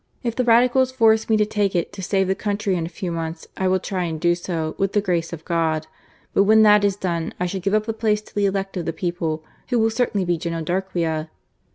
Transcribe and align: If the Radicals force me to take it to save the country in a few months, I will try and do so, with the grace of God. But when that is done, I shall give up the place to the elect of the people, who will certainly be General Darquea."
If 0.23 0.35
the 0.35 0.43
Radicals 0.43 0.91
force 0.91 1.29
me 1.29 1.37
to 1.37 1.45
take 1.45 1.75
it 1.75 1.93
to 1.93 2.01
save 2.01 2.25
the 2.27 2.33
country 2.33 2.75
in 2.75 2.87
a 2.87 2.89
few 2.89 3.11
months, 3.11 3.45
I 3.55 3.67
will 3.67 3.77
try 3.77 4.05
and 4.05 4.19
do 4.19 4.33
so, 4.33 4.73
with 4.79 4.93
the 4.93 4.99
grace 4.99 5.31
of 5.31 5.45
God. 5.45 5.85
But 6.33 6.45
when 6.45 6.63
that 6.63 6.83
is 6.83 6.95
done, 6.95 7.35
I 7.39 7.45
shall 7.45 7.61
give 7.61 7.75
up 7.75 7.85
the 7.85 7.93
place 7.93 8.23
to 8.23 8.33
the 8.33 8.47
elect 8.47 8.75
of 8.77 8.85
the 8.87 8.93
people, 8.93 9.43
who 9.69 9.77
will 9.77 9.91
certainly 9.91 10.25
be 10.25 10.39
General 10.39 10.63
Darquea." 10.65 11.29